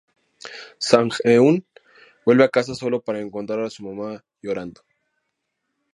[0.87, 1.63] Sang-Eun
[2.25, 4.81] vuelve a casa sólo para encontrar a su mamá llorando.